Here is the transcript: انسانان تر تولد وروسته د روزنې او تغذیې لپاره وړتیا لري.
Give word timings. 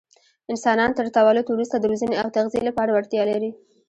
انسانان 0.51 0.91
تر 0.99 1.05
تولد 1.17 1.45
وروسته 1.49 1.75
د 1.77 1.83
روزنې 1.91 2.15
او 2.21 2.27
تغذیې 2.37 2.61
لپاره 2.69 2.93
وړتیا 2.93 3.23
لري. 3.31 3.51